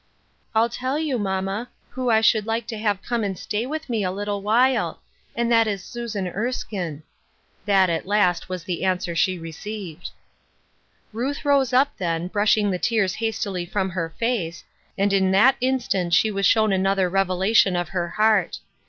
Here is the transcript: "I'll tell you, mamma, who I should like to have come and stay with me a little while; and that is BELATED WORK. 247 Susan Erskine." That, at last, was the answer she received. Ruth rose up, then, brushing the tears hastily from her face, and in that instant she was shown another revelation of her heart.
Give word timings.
"I'll 0.55 0.67
tell 0.67 0.97
you, 0.97 1.19
mamma, 1.19 1.69
who 1.91 2.09
I 2.09 2.21
should 2.21 2.47
like 2.47 2.65
to 2.69 2.77
have 2.79 3.03
come 3.03 3.23
and 3.23 3.37
stay 3.37 3.67
with 3.67 3.87
me 3.87 4.03
a 4.03 4.09
little 4.09 4.41
while; 4.41 4.99
and 5.35 5.51
that 5.51 5.67
is 5.67 5.83
BELATED 5.93 6.23
WORK. 6.25 6.33
247 6.33 6.41
Susan 6.41 6.45
Erskine." 6.47 7.03
That, 7.67 7.89
at 7.91 8.07
last, 8.07 8.49
was 8.49 8.63
the 8.63 8.83
answer 8.83 9.15
she 9.15 9.37
received. 9.37 10.09
Ruth 11.13 11.45
rose 11.45 11.71
up, 11.71 11.95
then, 11.99 12.29
brushing 12.29 12.71
the 12.71 12.79
tears 12.79 13.13
hastily 13.13 13.67
from 13.67 13.91
her 13.91 14.09
face, 14.17 14.63
and 14.97 15.13
in 15.13 15.29
that 15.33 15.57
instant 15.61 16.15
she 16.15 16.31
was 16.31 16.47
shown 16.47 16.73
another 16.73 17.07
revelation 17.07 17.75
of 17.75 17.89
her 17.89 18.09
heart. 18.09 18.57